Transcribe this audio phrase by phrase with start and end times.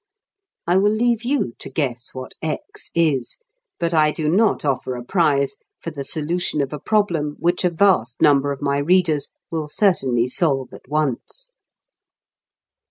[0.65, 3.37] I will leave you to guess what "X" is,
[3.79, 7.69] but I do not offer a prize for the solution of a problem which a
[7.69, 11.51] vast number of my readers will certainly solve at once.